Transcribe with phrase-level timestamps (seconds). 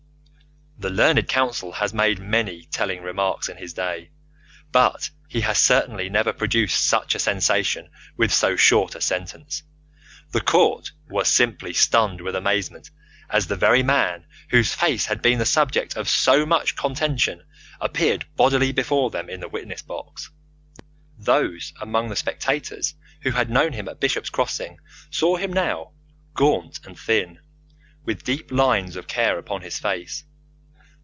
[0.77, 4.09] The learned counsel has made many telling remarks in his day,
[4.71, 9.61] but he has certainly never produced such a sensation with so short a sentence.
[10.31, 12.89] The court was simply stunned with amazement
[13.29, 17.43] as the very man whose fate had been the subject of so much contention
[17.79, 20.31] appeared bodily before them in the witness box.
[21.15, 24.79] Those among the spectators who had known him at Bishop's Crossing
[25.11, 25.91] saw him now,
[26.33, 27.37] gaunt and thin,
[28.03, 30.23] with deep lines of care upon his face.